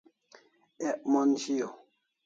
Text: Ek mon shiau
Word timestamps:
Ek 0.87 0.99
mon 1.11 1.29
shiau 1.41 1.73